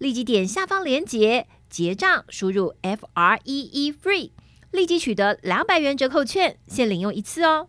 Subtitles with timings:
[0.00, 4.30] 立即点下方链接结账，输入 F R E E FREE，
[4.70, 7.68] 立即取得两百元折扣券，先领用一次哦。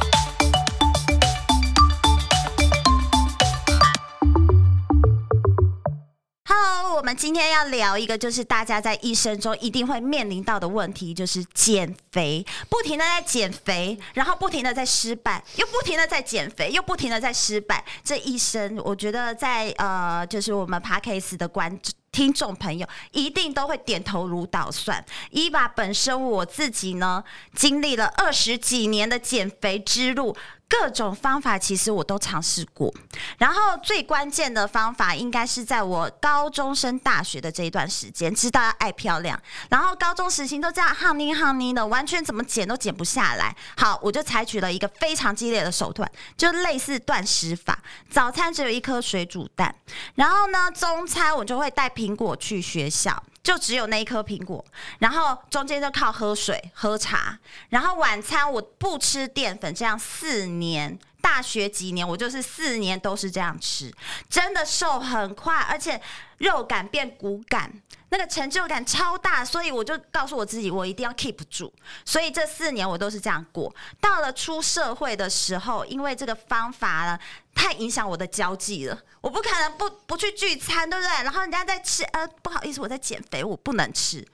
[6.53, 12.45] Hello，我们今天要聊一个，就是大家在一生中一定会面临到的问题，就是减肥。
[12.67, 17.85] 不停的在减肥，然后不停的在失败，又不停的在减肥，又不停的在失败。
[18.03, 21.79] 这一生，我觉得在呃，就是我们 Podcast 的观
[22.11, 25.05] 听众朋友一定都会点头如捣蒜。
[25.29, 27.23] 伊娃本身我自己呢，
[27.55, 30.35] 经历了二十几年的减肥之路。
[30.71, 32.91] 各种方法其实我都尝试过，
[33.37, 39.37] 然后最关键的方法应该是在我高中升大学的这一段时间，知道要爱漂亮，
[39.69, 43.53] 然后高中时期都这样夯捏夯捏的，完全怎么减都减不下来。
[43.75, 47.77] 好，我就采取了一个非常激烈的手段，就类似断食法。
[48.09, 49.75] 早餐只有一颗水煮蛋，
[50.15, 53.21] 然后呢，中餐我就会带苹果去学校。
[53.43, 54.63] 就只有那一颗苹果，
[54.99, 57.37] 然后中间就靠喝水、喝茶，
[57.69, 63.91] 然后晚餐我不吃淀粉，这样四年，大学几年我就是四年都是这样吃，
[64.29, 65.99] 真的瘦很快，而且
[66.37, 67.73] 肉感变骨感。
[68.11, 71.73] 那个成就感超大，所以我就告诉我自己，我一定要 keep 住。
[72.03, 73.73] 所以这四年我都是这样过。
[74.01, 77.17] 到了出社会的时候，因为这个方法呢，
[77.55, 81.23] 太影响我的交际了，我不可能不不去聚餐，对不对？
[81.23, 84.27] 然后人家在吃，呃，不好意思，我在减肥，我不能吃。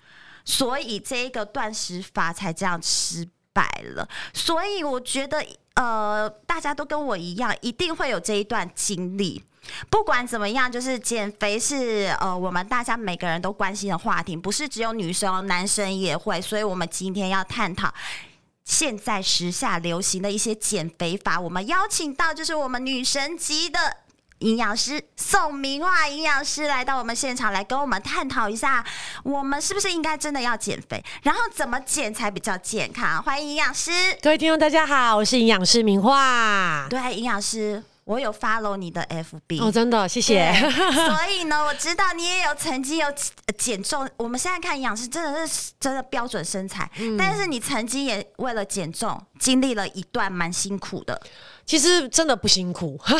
[0.43, 4.09] 所以这一个断食法才这样失败了。
[4.33, 5.45] 所以我觉得，
[5.75, 9.43] 呃，大家都跟我一样，一定会有这一段经历。
[9.89, 16.41] 不管怎么样，就是减肥是呃我们大家每个人都关心的话题，不是只有女生，男生也会。
[16.41, 17.93] 所以，我们今天要探讨
[18.63, 21.39] 现在时下流行的一些减肥法。
[21.39, 23.79] 我们邀请到就是我们女神级的
[24.39, 28.85] 营养师宋明樺营养师来到我们现场，来跟我们探讨一下，
[29.23, 33.21] 我们是不是应该真的要减肥，然后怎么减才比较健康？
[33.23, 33.91] 欢迎营养师，
[34.21, 36.87] 各位听众大家好，我是营养师明樺。
[36.87, 37.83] 对，营养师。
[38.07, 40.49] 我有 follow 你的 FB 哦，真的谢谢。
[40.95, 43.07] 所以呢，我知道你也有曾经有
[43.57, 44.09] 减重。
[44.15, 51.21] 我们现在看营养师真的是真的标准身材，嗯、但是你曾经也为了减重经历了一段蛮辛苦的。
[51.65, 53.17] 其实真的不辛苦啊， 啊！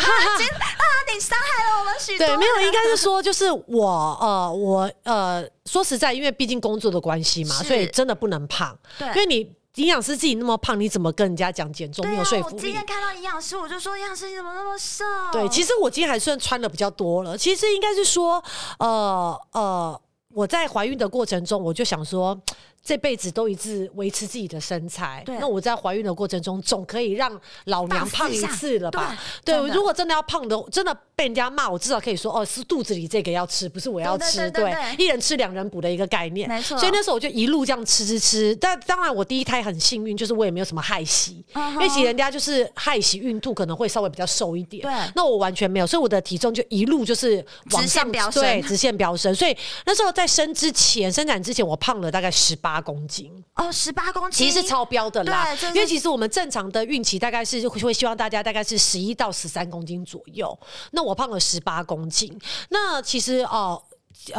[1.14, 2.26] 你伤害了我们许多。
[2.26, 8.74] 对，没有，应该是说就是我呃我呃说实在，因为毕竟工作的关系嘛，所以真的不能胖。
[8.98, 9.57] 对，因为你。
[9.78, 12.08] 营养师自己那么胖，你怎么跟人家讲减重？
[12.08, 12.56] 没有说服力。
[12.56, 15.04] 我今天看到营养师，我就说营养师你怎么那么瘦？
[15.32, 17.38] 对，其实我今天还算穿的比较多了。
[17.38, 18.44] 其实应该是说，
[18.80, 20.02] 呃呃，
[20.34, 22.40] 我在怀孕的过程中，我就想说。
[22.88, 27.30] 这辈子都一直维持自己的身材，对那我在怀孕的过程中总可以让
[27.66, 29.14] 老娘胖一次了吧？
[29.44, 34.50] 对，对，如果真的要胖的，真的被人家骂，我至少可以说哦，是肚子里这个要吃，不是我要吃。
[34.52, 36.78] 对，一人吃两人补的一个概念，没错。
[36.78, 38.56] 所以那时候我就一路这样吃吃吃。
[38.56, 44.94] 但当然，我第一胎很幸运，就是我也没有什么害喜，因为其实人家就是害喜孕吐可能会稍微比较瘦一点，对。
[45.14, 49.36] 那我完全没有，所以我的体重就一路就是往上飙升，对，直线飙升。
[49.36, 49.54] 所以
[49.86, 52.77] 那时候在生之前，生产之前，我胖了大概十八。
[52.82, 55.48] 公斤哦，十八公斤，其实是超标的啦。
[55.74, 60.58] 因为其实我们正常的孕期大概是会希望大家大概是十一到十三公斤左右。
[60.92, 62.38] 那我胖了十八公斤，
[62.70, 63.48] 那其实哦。
[63.58, 63.87] 呃，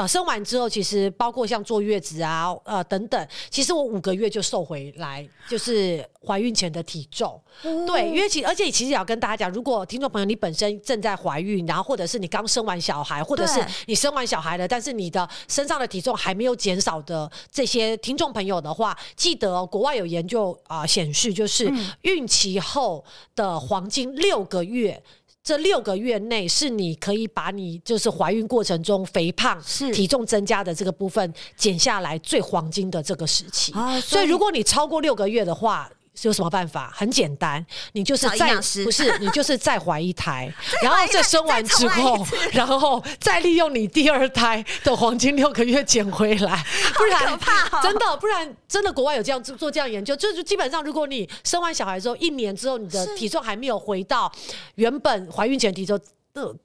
[0.07, 7.41] 生完之后，其实包括像坐月子啊，呃等等，其实我五个月就瘦回来，就是怀孕前的体重。
[7.63, 25.03] 哦、对，因为其而且其实也要跟大家讲，如果听众朋友你本身正在怀孕，然后或者是你刚生完小孩，或者是你生完小孩了，但是你的身上的体重还没有减少的这些听众朋友的话，记得、哦、国外有研究啊显示，就是孕期后的黄金六个月。
[25.49, 33.73] 这六个月内是你可以把你就是怀孕过程中肥胖、是体重增加的这个部分减下来最黄金的这个时期。
[33.73, 35.91] 啊、所以，所以如果你超过六个月的话，
[36.23, 36.93] 有什么办法？
[36.95, 38.55] 很简单，你就是再
[38.85, 46.65] 不是你就是再怀一胎， 然后再生完之后，然后再利用你第二胎的黄金六个月捡回来，
[46.97, 47.39] 不然、哦、
[47.83, 54.33] 真的不然真的国外有这样做做这样研究，就是基本上如果你生完小孩之后一年之后你的体重还没有回到
[54.77, 55.99] 原本怀孕前体重。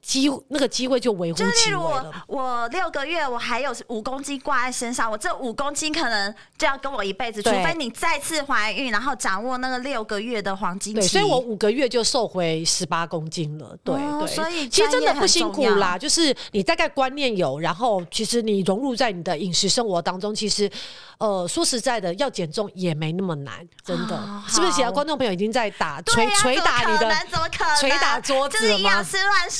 [0.02, 1.50] 机那个机会就微乎其微。
[1.50, 11.00] 就是例如我，我六个月我还有五公斤挂在身上，我这五公斤可能就要跟我一辈子，除非你再次怀孕，然后掌握那个六个月的黄金期。
[11.00, 13.76] 对，所以我五个月就瘦回十八公斤了。
[13.82, 20.70] 对、哦、对，所以其实真的不辛苦啦，就是你大概观念有，然后其实你融入在你的饮食生活当中，其实
[21.18, 24.16] 呃说实在的，要减重也没那么难，真的。
[24.16, 24.72] 哦、是不是？
[24.74, 27.76] 其他观众朋友已经在打捶捶、啊、打你的，怎么可能？
[27.76, 29.02] 捶打桌子了吗？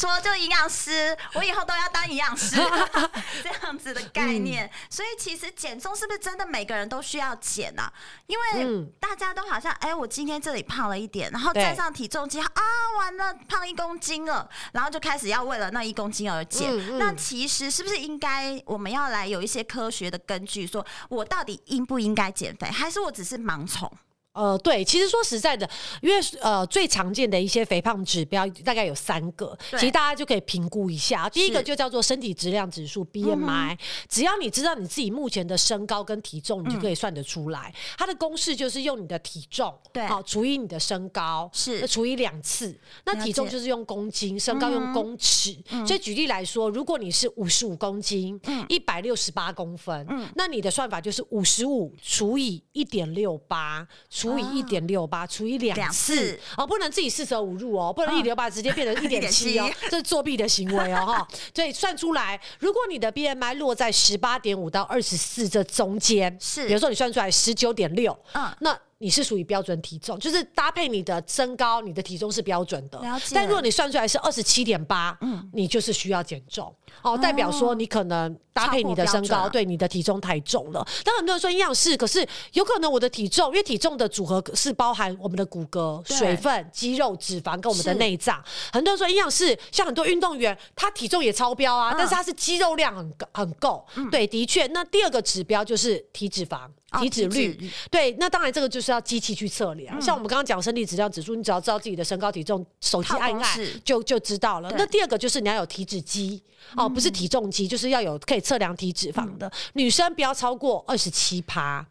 [0.05, 2.57] 说就营养师，我以后都要当营养师，
[3.43, 4.67] 这样子的概念。
[4.67, 7.93] 嗯、所以其实减重是不是真的每个人都需要减呢、啊？
[8.27, 12.63] 因为大家都好像，哎、欸，我今天这里胖了一点，然后站上体重机啊，
[12.99, 16.71] 完了胖一公斤了，然后就开始要为了那一公斤而减。
[16.71, 23.91] 嗯嗯、那其实是不是应该我们要来有一些科学的根据，说我到底应不应该减肥，还是我只是盲从？
[24.35, 25.69] 呃，对，其实说实在的，
[26.03, 31.29] 因为呃最常见的一些肥胖指标大概有三个，其实大家就可以评估一下。
[31.29, 33.79] 第一个就叫做身体质量指数 （BMI），
[34.09, 37.73] 只要你知道你自己目前的身高跟体重，你就可以算得出来。
[37.73, 42.77] 嗯、它的公式就是用你的体重，对，好除以你的身高，是除以两次。
[43.07, 45.57] 那体重就是用公斤，身高用公尺。
[45.71, 53.87] 嗯、所以举例来说，如果你是五十五公斤，一百六十八公分，嗯、那你的算法就是五十五除以一点六八。
[54.25, 56.39] 除以一点六八，除以两次。
[56.57, 61.29] 哦，不能自己四舍五入哦，不能一点六八直接变成一点七哦，这是作弊的行为哦哈。
[61.55, 68.79] 所以算出来，如果你的 BMI 落在十八点五到二十四这中间，是，比如说你算出来十九点六，嗯，那。
[68.99, 72.99] 你是属于标准体重，就是搭配你的身高，你的体重是标准的。
[73.35, 80.87] 但如果你算出来是二十七点八，嗯，你就是需要减重哦，代表说你可能搭配你的身高，对你的体重太重了。
[81.05, 88.43] 但很多人说营养师，可是有可能我的体重，因为体重的组合是包含我们的骨骼、水分、肌肉、脂肪跟我们的内脏。
[88.73, 93.85] 很多人说营养师，像很多运动员，他体重也超标啊，但是他是肌肉量很很够。
[94.11, 94.67] 对，的确。
[94.69, 96.61] 那第二个指标就是体脂肪。
[97.01, 99.99] 体脂率，哦、对，那当然这个就是要机器去测量。
[99.99, 104.73] 嗯、像我们刚刚讲身体质量指数，你只要知道自己的身高体重，手机按一按就就知道了。
[104.79, 106.41] 那第二个就是你要有体脂机，
[106.77, 109.47] 哦，不是体重机，就是要有可以测量体脂肪的。
[109.47, 111.87] 嗯、女生不要超过二十七趴。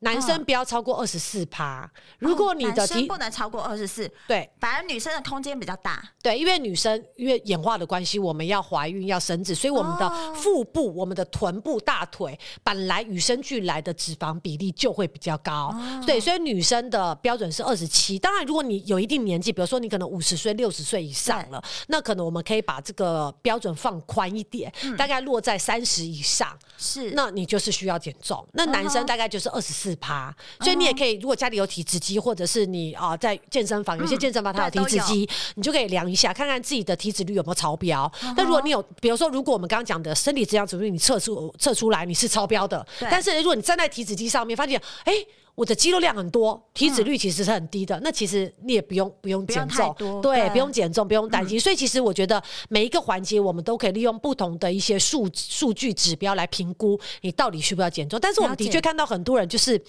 [0.00, 15.74] 男生不要超过二十四趴，如果你的体不能超过二十四，对，反而女生的空间比较大，对，因为女生因为演化的关系，我们要怀孕要生子，所以我们的腹部、我们的臀部、大腿本来与生俱来的脂肪比例就会比较高，
[16.06, 18.18] 对，所以女生的标准是二十七。
[18.18, 28.46] 当然，如果你有一定年纪，比如说你可能五十岁、六十岁以上了，那可能我们可以把这个标准放宽一点，大概落在三十以上，是，那你就是需要减重。
[28.52, 29.85] 那男生大概就是二十四。
[29.86, 38.10] 四趴，所以你也可以，如果家里有体脂机，或者是你啊、呃、在健身房，有些健身房它有体脂机，你就可以量一下，看看自己的体脂率有没有超标。
[38.36, 45.12] 那如果你有，比如说，如果我们刚刚讲的身体质量指数，你测出测出来你是超标的，但是如果你站在体脂机上面，发现哎。
[45.12, 45.26] 欸
[45.56, 47.98] 我的肌肉量很多，体脂率其实是很低的。
[47.98, 51.58] 嗯、那其实你也不用不用减重，对，对，不用减重，不用担心。
[51.58, 58.20] 嗯、所以其实我觉得每一个环节我们都可以利用不同的一些数数据指标来评估你到底需不需要减重。
[58.20, 59.82] 但是我们的确看到很多人就是。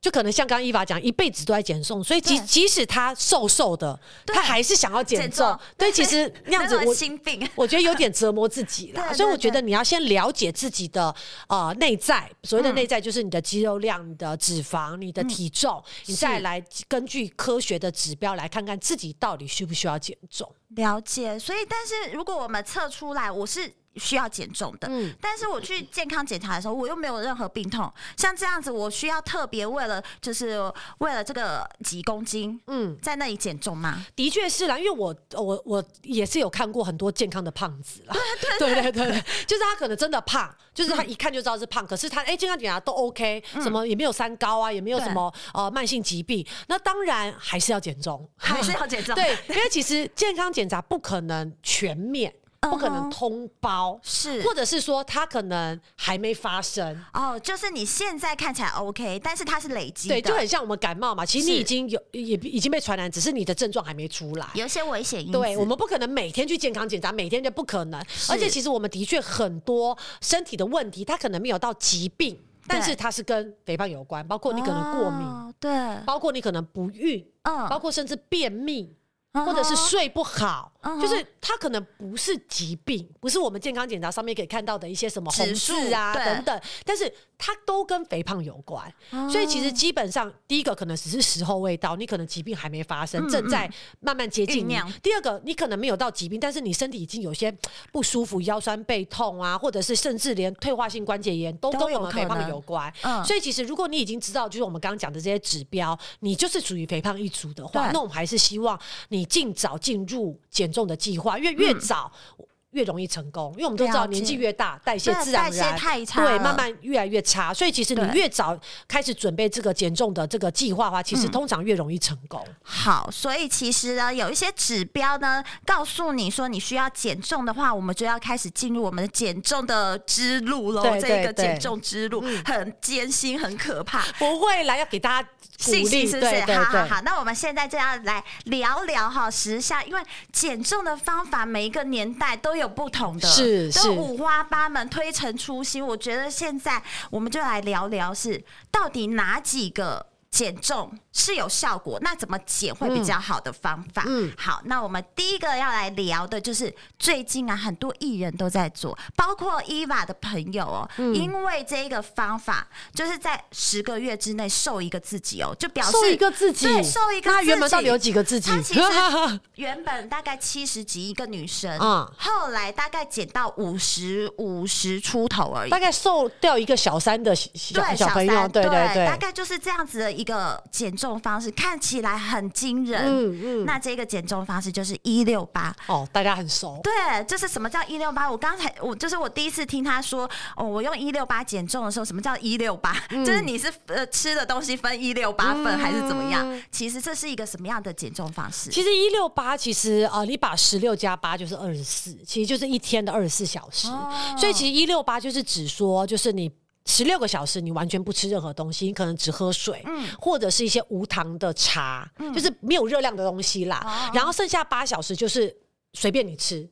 [0.00, 5.58] 就可能像刚刚伊娃讲，一辈子都在减重，所以即即使他瘦瘦的，对他还是想要减重。
[5.76, 9.12] 对，其实 那样子我心病， 我觉得有点折磨自己啦。
[9.12, 11.14] 所以我觉得你要先了解自己的
[11.48, 20.50] 呃内在，所谓的内在就是你的肌肉量、你的脂肪、你的体重，嗯、你再来根据科学的指标来看看自己到底需不需要减重。
[20.76, 21.38] 了解。
[21.38, 23.70] 所以，但是如果我们测出来我是。
[24.00, 30.60] 需要减重的，嗯，但是我去健康检查的时候，我又没有任何病痛，像这样子，我需要特别为了，就是
[30.98, 34.04] 为了这个几公斤，嗯，在那里减重吗？
[34.16, 38.16] 的确是啦，因为我我我也是有看过很多健康的胖子啦，
[38.58, 52.32] 对对 对对，就是他可能真的胖，就是他一看就知道是胖，可是他哎健康检查都 OK，什么也没有三高啊，也没有什么呃慢性疾病，那当然还是要减重，还是要减重， 对，因为其实健康检查不可能全面。
[52.60, 65.38] 不可能通包，是，或者是说他可能还没发生哦，就是你现在看起来 OK，但是它是累积的，对，就很像我们感冒嘛，其实你已经有也已经被传染，只是你的症状还没出来，有些危险因子。
[65.38, 67.98] 对，我们不可能每天去健康检查，每天就不可能，
[68.28, 72.38] 而且其实我们的确很多身体的问题，它可能没有到疾病。
[72.68, 75.70] 但是它是跟肥胖有关，包括你可能过敏，哦、对，
[76.06, 78.94] 包括你可能不孕，嗯，包括甚至便秘。
[79.32, 81.00] 或者是睡不好，uh -huh.
[81.00, 88.92] 就是它可能不是疾病，不是我们健康检查上面可以看到的一些什么红字啊等等，但是它都跟肥胖有关。
[89.12, 89.30] Uh -huh.
[89.30, 93.70] 所以其实基本上，第一个可能只是时候未到，你可能疾病还没发生，正在
[94.00, 94.76] 慢慢接近你。
[95.00, 97.56] 第二个，你可能没有到疾病，但是你身体已经有些
[97.92, 102.92] 不舒服，腰酸背痛啊，或者是甚至连退化性关节炎都跟我们肥胖有关。
[103.02, 103.24] Uh.
[103.24, 108.76] 所以其实如果你已经知道，就是我们刚刚讲的这些指标，你就是属于肥胖一族的话，那我们还是希望
[109.10, 109.19] 你。
[109.20, 112.10] 你尽早进入减重的计划，因为越早。
[112.38, 117.52] 嗯越容易成功，因为我们都知道年纪越大，代谢自然代谢太差，对，慢慢越来越差。
[117.52, 122.40] 所以其实你越早开始准备这个减重的这个计划的话，其实通常越容易成功。
[122.46, 122.54] 嗯。
[122.62, 130.82] 好，所以其实呢，有一些指标呢，告诉你说你需要减重的话，我们就要开始进入我们的减重的之路喽。
[131.00, 134.00] 这个减重之路很艰辛，很可怕。
[134.18, 135.28] 不会来要给大家
[135.66, 136.40] 鼓励，是不是？
[136.52, 140.00] 好好好，那我们现在就要来聊聊哈时下，因为
[140.32, 142.59] 减重的方法每一个年代都有。
[142.60, 145.84] 有不同的，是是，都五花八门，推陈出新。
[145.84, 154.04] 我觉得现在我们就来聊聊，是到底哪几个减重是有效果，那怎么减会比较好的方法？
[154.06, 167.34] 嗯，好，那我们第一个要来聊的就是最近啊，很多艺人都在做，包括 Eva 的朋友哦、喔嗯，因为这个方法就是在十个月之内瘦一个自己哦、喔，就表示瘦一个自己，对，瘦一个自己。
[167.36, 168.50] 他原本到底有几个自己？
[168.50, 168.80] 他其实
[169.56, 181.00] 原本大概七十几一个女生，嗯，后来大概减到五十五十出头而已，大概瘦掉一个小三的小小朋友，对对对，对，大概就是这样子的一个减。
[181.00, 186.78] 重方式看起来很惊人，嗯嗯，那这个减重方式就是一六八哦，大家很熟。
[186.82, 188.30] 对，就是什么叫一六八？
[188.30, 192.94] 我刚才我就是我第一次听他说哦，我用一六八减重的时候，什么叫一六八？
[193.08, 196.46] 就是你是呃吃的东西分一六八份还是怎么样？
[196.46, 198.68] 嗯、其实这是一个什么样的减重方式？
[198.68, 203.88] 其实一六八其实呃，你把十六加八就是二十四，其实就是一天的二十四小时。
[203.88, 206.52] 哦、所以其实一六八就是指说，就是你。
[206.86, 213.80] 十六个小时，你完全不吃任何东西，你可能只喝水，嗯，或者是一些无糖的茶，嗯，就是没有热量的东西啦。
[213.84, 215.54] 嗯，然后剩下八小时就是
[215.92, 216.68] 随便你吃，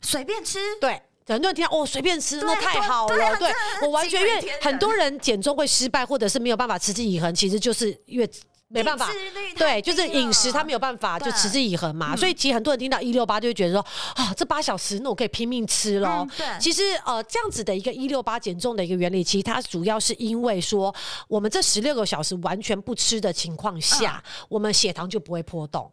[0.00, 0.58] 随便吃。
[0.80, 3.16] 对，很多人听到哦，随便吃，那太好了。
[3.36, 8.30] 对，对我完全因为很多人减重会失败，或者是没有办法持之以恒，其实就是因为。
[8.68, 9.08] 没办法，
[9.56, 16.26] 对，就是饮食他没有办法就持之以恒嘛，所以其实很多人听到一六八就会觉得说啊，这八小时那我可以拼命吃咯。
[16.36, 20.92] 对，其实呃这样子的一个一六八减重的一个原理，其实它主要是因为说
[21.28, 25.92] 我们这十六个小时完全不吃的情况下，我们血糖就不会波动，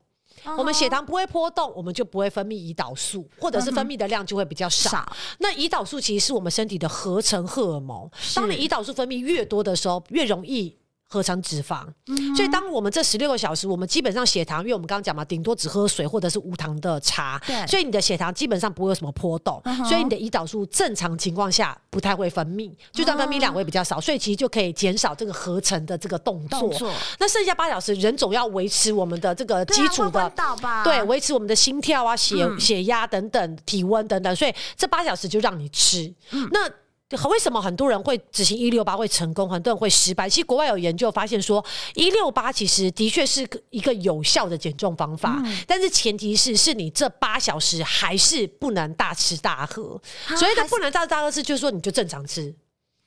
[0.58, 5.06] 我们血糖不会波动，我们就不会分泌胰岛素，或者是分泌的量就会比较少。
[5.38, 10.81] 那胰岛素其实是我们身体的合成荷尔蒙，当你胰岛素分泌越多的时候，越容易。
[11.12, 17.38] 合成脂肪，嗯，所以当我们这十六个小时，我们基本上血糖，因为我们刚刚讲嘛，顶多只喝水或者是无糖的茶，
[17.68, 26.60] 所以你的血糖基本上不会有什么波动，嗯，所以你的胰岛素正常情况下不太会分泌，就算分泌量会比较少，所以其实就可以减少这个合成的这个动作。
[26.62, 26.89] 动作，
[27.20, 30.32] 那剩下八小时，人总要维持我们的这个基础的，
[30.86, 36.72] 对，维持我们的心跳啊、血、嗯、血压等等、体温等等，所以这八小时就让你吃，嗯、那。
[37.30, 40.30] 为什么很多人会执行一六八会成功，很多人会失败？
[40.30, 41.63] 其实国外有研究发现说，
[41.96, 50.00] 一六八其实的确是一个有效的减重方法，嗯，但是前提是是你这八小时还是不能大吃大喝。
[50.38, 52.53] 所以的不能大吃大喝是就是说你就正常吃。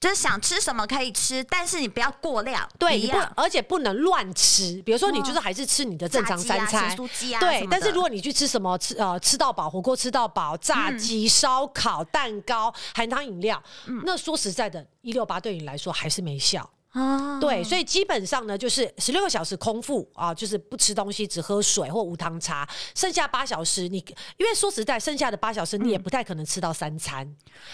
[0.05, 2.69] 就是想吃什么可以吃，但是你不要过量。
[2.79, 4.83] 对，你不，而且不能乱吃。
[4.83, 6.85] 比如说，你就是还是吃你的正常三餐。
[6.85, 16.69] 啊啊、对，但是如果你去吃什么吃呃吃到饱火锅吃到饱炸鸡烧、嗯、烤蛋糕含糖饮料、嗯，那说实在的，一六八对你来说还是没效。
[16.95, 22.69] 啊，对，所以基本上呢，就是十六个小时空腹啊，就是不吃东西，只喝水或无糖茶。
[22.95, 27.27] 剩下八小时你，你因为说实在，剩下的八小时你也不太可能吃到三餐，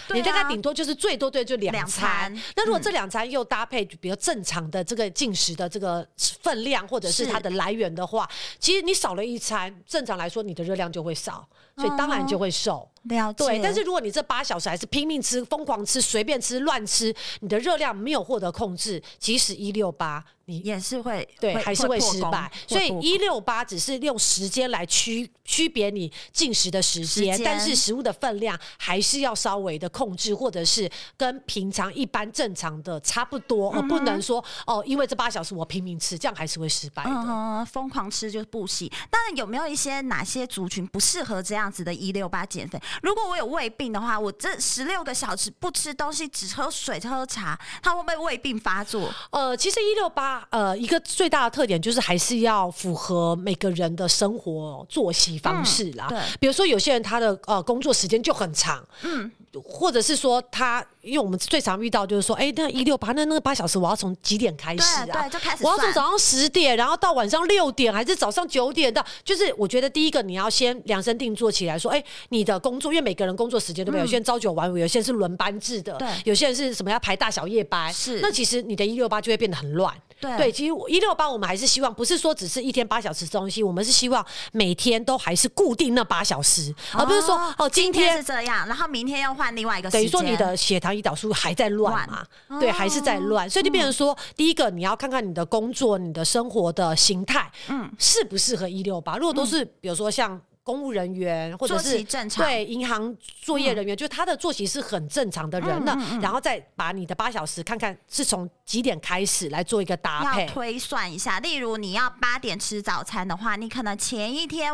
[0.09, 2.43] 嗯、你大概顶多就是最多对就两餐，餐。
[2.55, 6.05] 那如果这两餐又搭配比较正常的这个进食的这个
[6.41, 8.27] 分量或者是它的来源的话，
[8.59, 11.47] 其实你少了一餐，正常来说你的热量就会少，
[11.77, 12.90] 所以当然就会瘦。
[13.03, 13.45] 了解。
[13.45, 20.23] 对，但是如果你这八小时还是拼命吃、疯狂吃、随便吃、乱吃，你的热量没有获得控制，即使一六八。
[20.45, 22.51] 你也是会对，会还是会失败。
[22.67, 37.11] 所以一六八只是用时间来区区别你进食的时间，但是食物的分量还是要稍微的控制，或者是跟平常一般正常的差不多，而、嗯、不能说哦，因为这八小时我拼命吃，这样还是会失败的。
[37.11, 38.91] 嗯，疯狂吃就不行。
[39.09, 42.81] 但有没有一些哪些族群不适合这样子的一六八减肥？
[43.01, 49.09] 如果我有胃病的话，我这十六个小时不吃东西，只喝水、喝茶，它会不会胃病发作？
[49.31, 56.07] 呃，其实一六八呃一个最大的特点就是还是要符合每个人的生活作息方式啦。
[56.09, 59.31] 嗯、对，比如说有些人他的呃工作时间就很长，嗯。
[59.65, 65.05] 或者是说他，因为我们最常遇到就是说，哎、欸，那一六八那那个八小时，我要从几点开始啊？
[65.07, 65.65] 对，对，就开始。
[65.65, 69.05] 我要从早上十点，然后到晚上六点，还是早上九点到？
[69.25, 74.01] 就是我觉得第一个你要先量身定做起来，说，哎、欸，你的工作，因为每个人工作时间都不对？
[74.01, 78.19] 嗯、有些人朝九晚五，有些人是轮班制的，对，有些人是什么要排大小夜班，是。
[78.21, 79.93] 那其实你的一六八就会变得很乱。
[80.19, 90.01] 对，对，其实一六八我们还是希望，不是说只是一天八小时吃东西，我们是希望每天都还是固定那八小时，哦、而不是说哦今天，是这样，然后明天要换另外一个时间。
[90.01, 92.23] 等于说你的血糖、胰岛素还在乱嘛？
[92.49, 99.17] 乱对，还是在乱，所以就变成说，嗯、第一个你要看看你的工作、你的生活的形态，嗯，适不适合一六八。
[99.17, 100.39] 如果都是，比如说像。
[100.63, 102.03] 公务人员或者是
[102.37, 111.39] 对银行作业人员，嗯、就是他的作息是很正常的人呢，嗯嗯嗯、然后再把你的八小时看看是从几点开始来做一个搭配，要推算一下。
[111.39, 114.71] 例如你要八点吃早餐的话，你可能前一天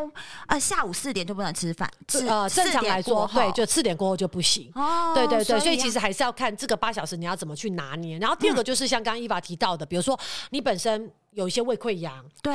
[0.47, 1.89] 呃下午四点就不能吃饭，
[2.27, 4.69] 呃正常来说对，就四点过后就不行。
[4.75, 8.17] 哦，对对对，所以，其实还是要看这个八小时你要怎么去拿捏。
[8.19, 12.53] 然后第二个就是像刚刚 Eva 提到的，比如说你本身有一些胃溃疡，对。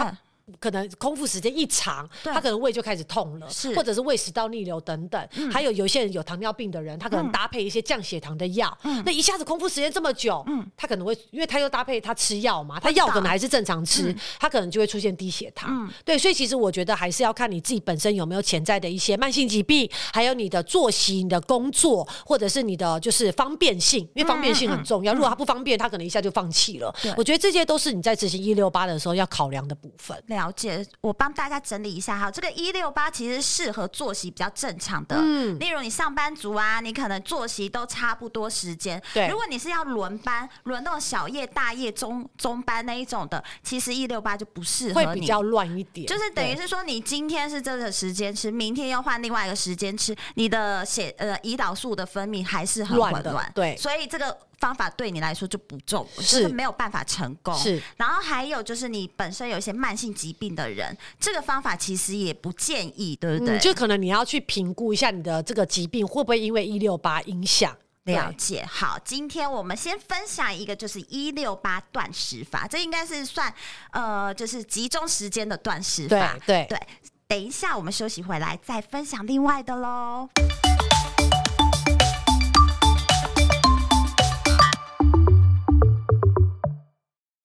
[0.58, 5.28] 可能空腹时间一长，他可能胃就开始痛了，是或者是胃食道逆流等等。
[5.36, 8.76] 嗯、还有有些人有糖尿病的人，他可能搭配一些降血糖的药。
[8.84, 15.70] 嗯、那一下子空腹时间这么久，嗯、他可能会，因为他又搭配他吃药嘛，他药可能还是正常吃，嗯、他可能就会出现低血糖。
[15.70, 25.12] 嗯、对，所以其实我觉得还是要看你自己本身有没有潜在的一些慢性疾病，还有你的作息、你的工作，或者是你的就是方便性，因为方便性很重要。
[25.14, 26.94] 如果他不方便，他可能一下就放弃了。
[27.16, 30.20] 我觉得这些都是你在执行一六八的时候要考量的部分。
[30.32, 31.12] 了解我。
[31.12, 39.28] 帮大家整理一下哈，这个一六八其实适合作息比较正常的，嗯，例如你上班族啊，你可能作息都差不多时间，对。
[39.28, 46.06] 如果你是要轮班，轮那种小夜、大夜、中中班那一种的，其实一六八就不适合你，会比较乱一点。
[46.08, 53.76] 就是等于是说，你今天是这个时间吃，明天要换另外一个时间吃，你的血呃胰岛素的分泌还是很混乱，对。
[53.76, 54.36] 所以这个。
[54.62, 57.52] 方法对你来说就不重，是没有办法成功。
[57.58, 63.58] 是，然后还有就是你本身有一些慢性疾病的人，这个方法其实也不建议，对不对？
[63.58, 67.76] 嗯，就可能你要去评估一下你的这个疾病会不会因为一六八影响。
[68.04, 68.64] 了解。
[68.70, 73.52] 好，今天我们先分享一个就是一六八断食法，这应该是算
[73.90, 76.36] 呃就是集中时间的断食法。
[76.46, 76.80] 对对对。
[77.26, 80.28] 等一下我们休息回来再分享另外的喽。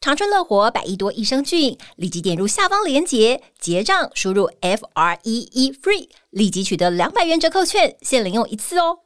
[0.00, 9.00] 长春乐活百亿多益生菌，立即点入下方链接结账，输入 F R E E FREE，立即取得两百元折扣券，限领用一次哦。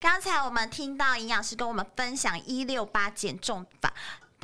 [0.00, 3.94] 刚才我们听到营养师跟我们分享一六八减重法。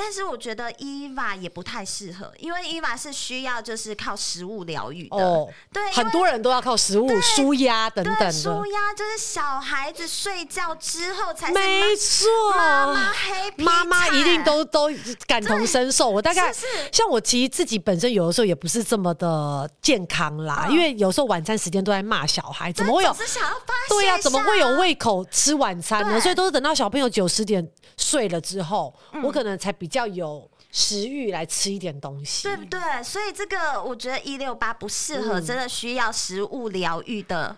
[0.03, 5.17] 但是我觉得伊娃也不太适合，因为伊娃是需要就是靠食物疗愈的。
[5.19, 8.33] 哦，对，很多人都要靠食物舒压等等的。
[8.33, 14.89] 舒压就是小孩子睡觉之后才是没错，妈妈黑妈妈一定都都
[15.27, 16.09] 感同身受。
[16.09, 16.51] 我大概
[16.91, 23.13] 像我其实自己本身有的时候也不是这么的健康啦，嗯、因为有时候晚餐时间都在骂小孩，怎么会有？
[23.13, 26.19] 是想要发对呀、啊，怎么会有胃口吃晚餐呢？
[26.19, 29.90] 所以都是等到小朋友九十点睡了之后，嗯、我可能才比。
[29.91, 33.03] 比较有食欲来吃一点东西，对不对？
[33.03, 37.57] 所以这个我觉得一六八不适合真的需要食物疗愈的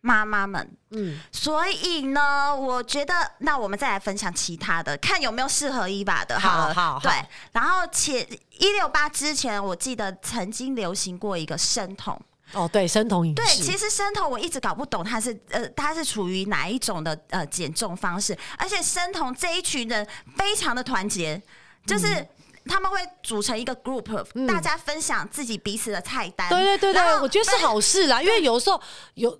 [0.00, 0.70] 妈妈们。
[0.90, 6.38] 嗯，所以呢，我觉得那我们再来分享其他的，看有没有适合 Eva 的。
[6.38, 7.10] 好，好，好，对。
[7.50, 12.16] 然后且一六八之前，我记得曾经流行过一个生酮。
[12.52, 13.42] 哦，对，生酮饮食。
[13.42, 20.06] 对，其实生酮我一直搞不懂它是呃，它是处于哪一种的呃减重方式，而且生酮这一群人
[20.36, 21.42] 非常的团结。
[21.86, 22.26] 就是
[22.66, 26.48] 他们会组成一个 group，、嗯、大家分享自己彼此的菜单。
[26.48, 28.80] 对对对对，我觉得是好事啦，因为有时候
[29.14, 29.38] 有。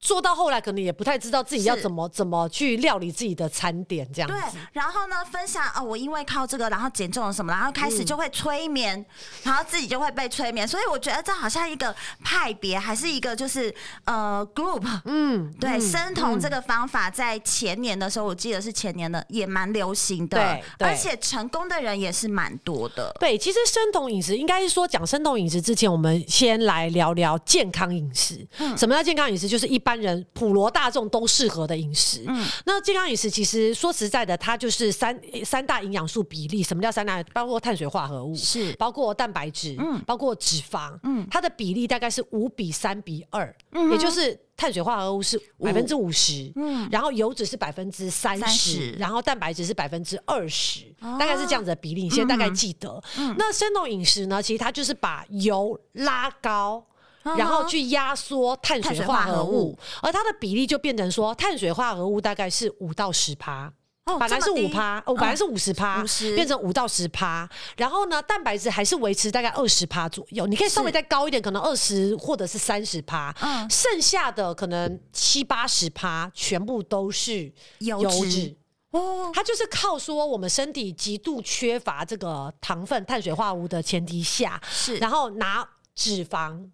[0.00, 4.34] 做到后来可能也不太知道自己要怎么怎么去料理自己的餐点这样子。
[4.34, 9.06] 对，然后呢，分享哦，我因为靠这个，然后减重了什么，然后开始就会催眠，嗯、
[9.42, 10.66] 然后自己就会被催眠。
[10.66, 13.72] 所以我觉得这好像一个派别，还是一个就是
[14.04, 14.82] 呃 group。
[15.04, 20.38] 嗯，对，嗯、生酮这个方法在前年的时候，我记得是前年的，也蛮流行的。
[20.38, 23.14] 对，对而且成功的人也是蛮多的。
[23.20, 28.48] 对，其实生酮饮食应该是说讲生酮饮食之前，我们先来聊聊健康饮食。
[28.56, 29.46] 嗯，什么叫健康饮食？
[29.46, 29.89] 就是一般。
[29.90, 32.24] 一般人普罗大众都适合的饮食。
[32.28, 36.62] 嗯，那健康饮食其实说实在的，它就是三三大营养素比例。
[36.62, 37.20] 什么叫三大？
[37.32, 52.04] 包括碳水化合物，是包括蛋白质，嗯，包括脂肪，嗯，它的比例大概是五比三比二，嗯，也就是碳水化合物是百分之五十，嗯，然后油脂是百分之三十，然后蛋白质是百分之二十，大概是这样子的比例。
[52.04, 53.02] 你先大概记得。
[53.18, 54.40] 嗯，那生酮饮食呢？
[54.40, 56.84] 其实它就是把油拉高。
[57.22, 63.70] 然后去压缩碳水化合物，而它的比例就变成说，碳水化合物大概是五到十趴，
[64.04, 66.02] 本来是五趴，哦，本来是五十趴，
[66.34, 67.48] 变成五到十趴。
[67.76, 73.34] 然后呢，蛋白质还是维持大概二十趴左右，你可以稍微再高一点，可能二十或者是三十趴。
[73.68, 78.56] 剩下的可能七八十趴全部都是油脂。
[78.92, 84.96] 哦，它就是靠说我们身体极度缺乏这个糖分、碳水化合物的前提下，是。
[84.96, 86.68] 然后拿脂肪。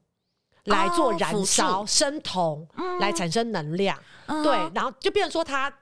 [0.66, 5.72] 来做燃烧、哦、生酮，嗯、来产生能量，嗯、对，然后就变成说它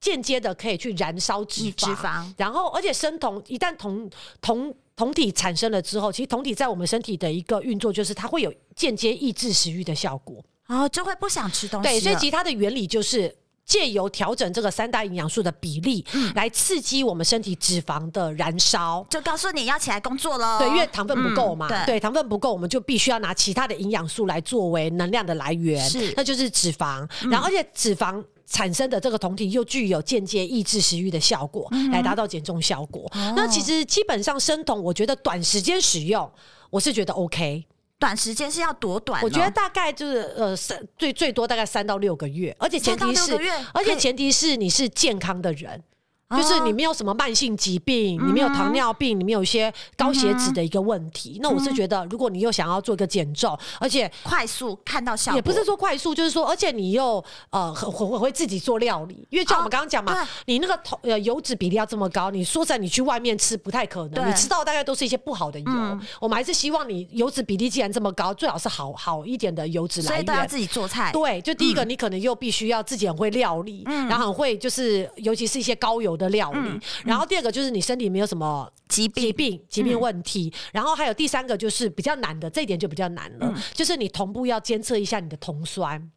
[0.00, 4.08] 间接的可以去燃烧脂肪，脂肪，然后而且生酮一旦酮
[4.40, 11.88] 酮酮体产生了之后，其实酮体在我们身体的一个运作就是它会有间接抑制食欲的效果，哦、就会不想吃东西。
[11.88, 13.34] 对，所以其实它的原理就是。
[13.64, 20.58] 借由调整这个三大营养素的比例，嗯、来刺激我们身体脂肪的燃烧，就告诉你要起来工作喽。
[20.58, 27.08] 对，因为糖分不够嘛，嗯、对，对，糖分不够，我们就必须要拿其他的营养素来作为能量的来源，是，那就是脂肪。
[27.22, 33.10] 嗯、然后，而且脂肪产生的这个酮体又具有间接抑制食欲的效果，嗯、来达到减重效果。
[33.14, 36.30] 哦、那其实基本上生酮，我觉得短时间使用，
[36.68, 37.64] 我是觉得 OK。
[37.98, 39.22] 短时间是要多短？
[39.22, 43.38] 我觉得大概就是呃三最最多大概三到六个月，而且前提是，
[43.72, 45.82] 而且前提是你是健康的人。
[46.30, 51.38] 就是你没有什么慢性疾病，你没有糖尿病，你没有一些高血脂的一个问题。
[51.42, 65.98] 那我是觉得，如果你又想要做一个减重，而且快速看到效果，也不是说快速，就是说，而且你又呃很会会自己做料理，因为像我们刚刚讲嘛，你那个头呃油脂比例要这么高，你说实在你去外面吃不太可能，你吃到大概都是一些不好的油。
[66.20, 70.16] 我们还是希望你油脂比例既然这么高，最好是好好一点的油脂来源。
[70.16, 71.12] 所以都要自己做菜。
[71.12, 76.58] 对，就第一个你可能又必须要自己很会料理，然后很会就是尤其是一些高油的料理。
[76.58, 80.52] 嗯、然后第二个就是你身体没有什么疾病、疾病、疾病问题。
[80.54, 86.10] 嗯、然后还有第三个就是比较难的，这一点就比较难了，嗯、就是你同步要监测一下你的酮酸。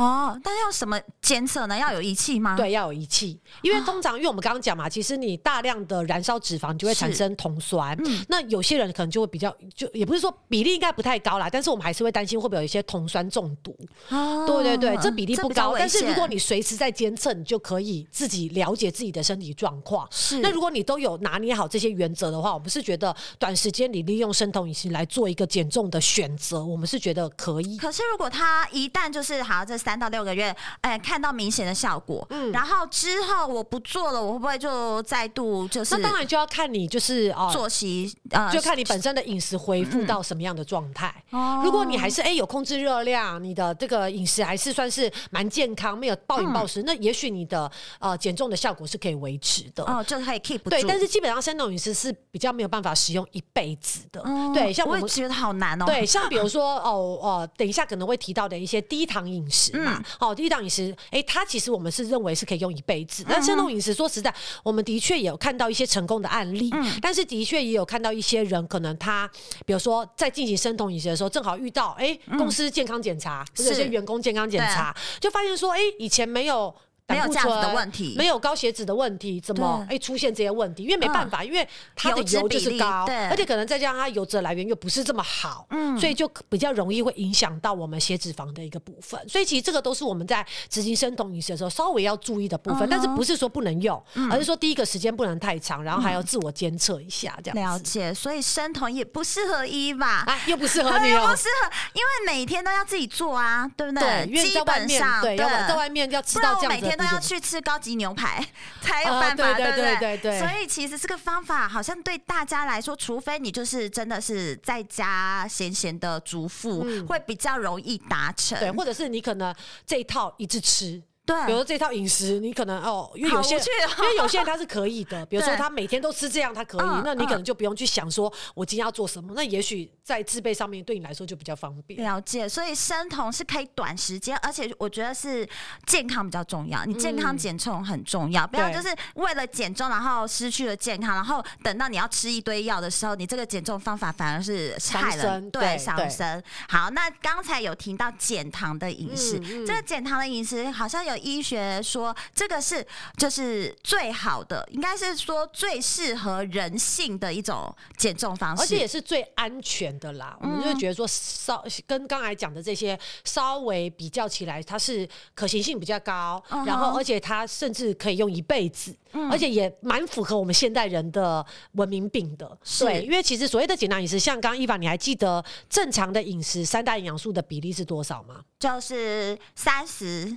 [0.00, 1.76] 哦，但是要什么监测呢？
[1.76, 2.56] 要有仪器吗？
[2.56, 7.94] 对，要有仪器，因为通常，因为我们刚刚讲嘛，其实你大量的燃烧脂肪就会产生酮酸。
[8.06, 13.76] 嗯，那有些人可能就会比较，就也不是说比例应该不太高啦，但是我们还是会担心会不会有一些酮酸中毒。
[14.08, 20.08] 哦，对对对，这比例不高，但是如果你随时在监测，你就可以自己了解自己的身体状况。
[20.10, 27.76] 是，那如果你都有拿捏好这些原则的话，我们是觉得短时间你利用生酮饮食来做一个减重的选择，我们是觉得可以。
[27.76, 29.76] 可是如果他一旦就是好这。
[29.80, 35.96] 三到六个月，哎，看到明显的效果，嗯，然后之后我不做了，我会不会就再度就是？
[35.96, 41.12] 那当然就要看你就是哦，作息，呃，就看你本身的饮食恢复到什么样的状态。
[41.30, 49.84] 哦，如果你还是哎有控制热量，你的这个饮食还是算是蛮健康，没有暴饮暴食，那也许你的呃减重的效果是可以维持的。
[49.84, 50.70] 哦，就可以 keep 住。
[50.70, 54.22] 对，但是基本上生酮饮食是比较没有办法使用一辈子的。
[54.24, 55.84] 嗯对，像我也觉得好难哦。
[55.86, 59.69] 对，像比如 说哦哦，等一下可能会提到的一些低糖饮食。
[59.74, 63.24] 嗯，好，低档饮食，哎、欸，它其实我们是认为是可以用一辈子。
[63.28, 69.30] 那生酮饮食，说实在，我们的确也有看到一些成功的案例，嗯、但是的确也有看到一些人，可能他，
[69.66, 76.74] 比如说在进行生酮饮食的时候，正好遇到，哎、欸，公司健康检查，或者、嗯、有些员工健康检查，就发现说，哎、欸，以前没有。
[77.10, 80.84] 没有这样子的问题，没有高血脂的问题，怎么哎出现这些问题？
[80.84, 89.20] 因为没办法，因为它的油就是高，而且可能再加上它油脂的来源又不是这么好，嗯，所以就比较容易会影响到我们血脂肪的一个部分。
[89.28, 97.56] 所以其实这个都是我们在执行生酮饮食的时候稍微要注意的部分，但是不是说不能用，而是说第一个时间不能太长，然后还要自我监测一下这样。
[97.56, 104.00] 了解，所以生酮也不适合伊吧，啊，又不适合你哦， 不适合，因为每天都要自己做啊，对不对？
[104.00, 108.44] 对，因为在外面，对，要在外面要吃到这样子的都要去吃高级牛排
[108.80, 110.38] 才有办法，呃、对，对，对，对，对不对？
[110.38, 118.58] 所以其实这个方法好像对大家来说，除非你就是真的是在家闲闲的主妇，嗯、会比较容易达成。
[118.58, 119.54] 对，或者是你可能
[119.86, 121.02] 这一套一直吃。
[121.30, 123.60] 对，比如说这套饮食，你可能哦，因为有些，哦、
[123.98, 132.02] 因为有些人他是可以的， 比如说他每天都吃这样，他可以，那你可能就不用去想说我今天要做什么，那也许在制备上面对你来说就比较方便。
[132.02, 135.48] 了解，所以生酮是可以短时间，而且我觉得是
[135.86, 146.42] 健康比较重要，你健康减重很重要，嗯、不要就是为了减重然后失去了健康，然后等到你要吃一堆药的时候，你这个减重方法反而是害了，对，伤身。
[146.68, 151.19] 好，那刚才有提到减糖的饮食，嗯嗯、这个减糖的饮食好像有。
[151.20, 152.84] 医学说这个是
[153.16, 160.36] 就是最好的，应该是说最适合人性的一种减重方式，而且也是最安全的啦。
[160.40, 172.58] 嗯、我们就觉得说稍跟刚才讲的这些稍微比较起来，它是可行性比较高，嗯、然后而且它甚至可以用一辈子，嗯、而且也蛮符合我们现代人的文明病的。
[172.78, 178.42] 对，因为其实所谓的简单饮食，像刚刚伊凡，你还记得正常的饮食三大营养素的比例是多少吗？
[178.58, 180.36] 就是三十。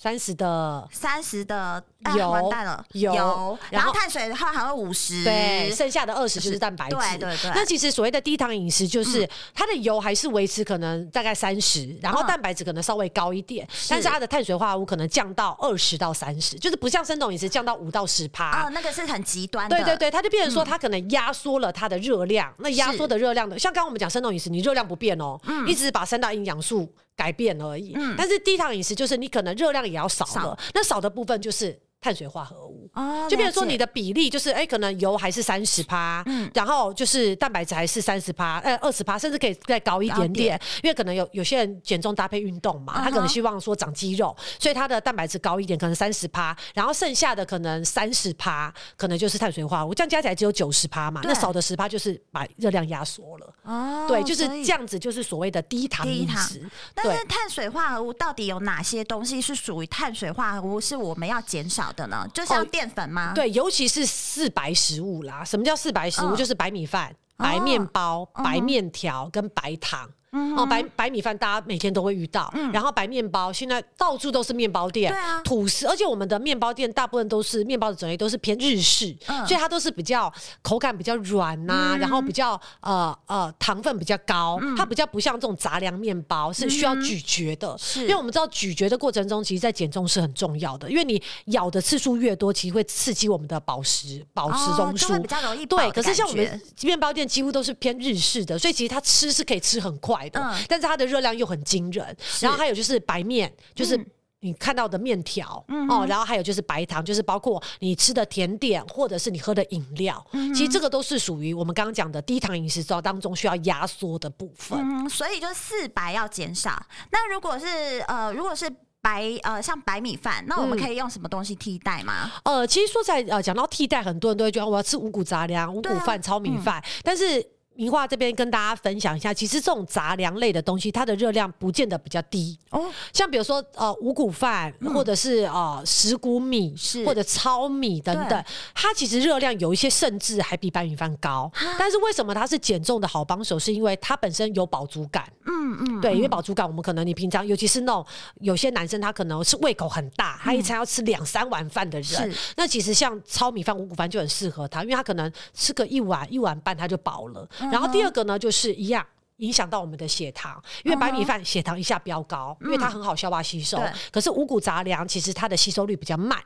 [0.00, 1.84] 三十的，三十的。
[2.16, 6.96] 油、啊、完蛋了，油，油然后碳水的话还有五十，对，剩下的二十就是蛋白质。
[6.96, 7.50] 对对对。
[7.54, 18.46] 那其实所谓的低糖饮食，就是它的油还是维持可能大概三十、嗯，然后蛋白质可能稍微高一点，是但是它的碳水化合物可能降到二十到三十，就是不像生酮饮食降到五到十趴。
[18.46, 19.76] 啊，那个是很极端的。
[19.76, 27.92] 对对对，它就变成说它可能压缩了它的热量，嗯、那压缩的热量的，像刚刚我们讲生酮饮食，你热量不变哦，嗯，一直把三大营养素改变而已。
[27.94, 31.78] 嗯，但是低糖饮食就是你可能热量也要少了，少那少的部分就是。
[32.02, 56.68] 碳水化合物，哦、就比如说你的比例就是，哎、欸，可能油还是三十趴，嗯，然后就是蛋白质还是三十趴，呃，二十趴，甚至可以再高一点点，点因为可能有有些人减重搭配运动嘛，uh huh、他可能希望说长肌肉，所以他的蛋白质高一点，可能三十趴，然后剩下的可能三十趴，可能就是碳水化合物，这样加起来只有九十趴嘛，那少的十趴就是把热量压缩了，哦，对，就是这样子，就是所谓的低糖饮食。
[56.94, 62.26] 但是碳水化合物到底有哪些东西是属于碳水化合物，是我们要减少的呢？
[62.34, 63.32] 就像淀粉吗？
[63.32, 63.34] 哦？
[63.34, 65.44] 对，尤其是四白食物啦。
[65.44, 66.30] 什么叫四白食物？
[66.32, 70.08] 哦、就是白米饭、白面包、哦、白面条跟白糖。
[70.32, 88.02] 嗯、哦，白白米饭大家每天都会遇到，嗯、然后白面包现在到处都是面包店，对啊，吐司，而且我们的面包店大部分都是面包的种类都是偏日式，嗯、所以它都是比较口感比较软呐、然后比较呃呃糖分比较高，嗯、它比较不像这种杂粮面包是需要咀嚼的，是。
[88.02, 95.90] 因为我们知道咀嚼的过程中，其实在减重是很重要的，因为你咬的次数越多，其实会刺激我们的饱食饱食中枢，比较容易对。
[95.90, 100.19] 可是像我们面包店几乎都是偏日式的，所以其实它吃是可以吃很快。
[100.28, 103.98] 嗯，但是它的热量又很惊人，然后还有就是白面，就是
[104.42, 114.78] 你看到的面条、嗯、哦，然后还有就是白糖，就是包括你吃的甜点或者是你喝的饮料，嗯、其实这个都是属于我们刚刚讲的低糖饮食当中需要压缩的部分。
[114.78, 116.82] 嗯，所以就四白要减少。
[117.12, 117.66] 那如果是
[118.08, 118.70] 呃，如果是
[119.02, 122.30] 白呃，像白米饭，那我们可以用什么东西替代吗？
[122.44, 127.46] 嗯、呃，其实说在呃，讲到替代，很多人都会觉得我要吃五谷杂粮、五谷饭、啊、糙米饭，嗯、但是。
[127.80, 132.90] 明樺这边跟大家分享一下，其实这种杂粮类的东西，它的热量不见得比较低哦。
[133.10, 141.50] 像比如说呃五谷饭，或者是呃石谷米，是或者糙米等等，它其实热量有一些甚至还比白米饭高。
[141.78, 143.58] 但是为什么它是减重的好帮手？
[143.58, 145.24] 是因为它本身有饱足感。
[145.46, 148.04] 嗯嗯，对，因为饱足感，我们可能你平常尤其是那种
[148.40, 157.48] 有些男生他可能是胃口很大，他一餐要吃两三碗饭的人，那其实像糙米饭、五谷饭就很适合他，因为他可能吃个一碗一碗半他就饱了。
[157.70, 159.06] 然后第二个呢，就是一样。
[159.40, 163.78] 影响到我们的血糖，因为白米饭血糖一下飙高，因为它很好消化吸收。
[164.12, 166.38] 可是五谷杂粮其实它的吸收率比较慢，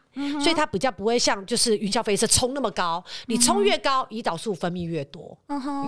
[0.43, 3.05] 所以它比较不会像就是云霄飞车冲那么高。
[3.27, 5.37] 你冲越高，胰岛素分泌越多。